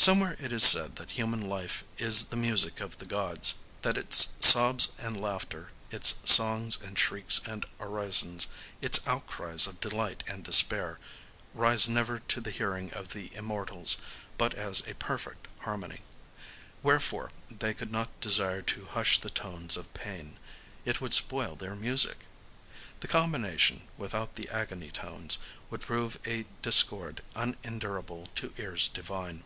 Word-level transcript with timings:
Somewhere 0.00 0.36
it 0.38 0.52
is 0.52 0.62
said 0.62 0.94
that 0.94 1.10
human 1.10 1.40
life 1.48 1.82
is 1.98 2.26
the 2.28 2.36
music 2.36 2.78
of 2.80 2.98
the 2.98 3.04
Gods,—that 3.04 3.98
its 3.98 4.34
sobs 4.38 4.90
and 4.96 5.20
laughter, 5.20 5.72
its 5.90 6.20
songs 6.22 6.78
and 6.80 6.96
shrieks 6.96 7.40
and 7.44 7.66
orisons, 7.80 8.46
its 8.80 9.04
outcries 9.08 9.66
of 9.66 9.80
delight 9.80 10.22
and 10.28 10.38
of 10.38 10.44
despair, 10.44 11.00
rise 11.52 11.88
never 11.88 12.20
to 12.20 12.40
the 12.40 12.52
hearing 12.52 12.92
of 12.92 13.08
the 13.12 13.34
Immortals 13.34 13.96
but 14.38 14.54
as 14.54 14.86
a 14.86 14.94
perfect 14.94 15.48
harmony…. 15.62 16.02
Wherefore 16.80 17.32
they 17.50 17.74
could 17.74 17.90
not 17.90 18.20
desire 18.20 18.62
to 18.62 18.84
hush 18.86 19.18
the 19.18 19.30
tones 19.30 19.76
of 19.76 19.92
pain: 19.94 20.36
it 20.84 21.00
would 21.00 21.12
spoil 21.12 21.56
their 21.56 21.74
music! 21.74 22.26
The 23.00 23.08
combination, 23.08 23.82
without 23.96 24.36
the 24.36 24.48
agony 24.50 24.92
tones, 24.92 25.38
would 25.70 25.80
prove 25.80 26.20
a 26.24 26.44
discord 26.62 27.20
unendurable 27.34 28.28
to 28.36 28.54
ears 28.58 28.86
divine. 28.86 29.42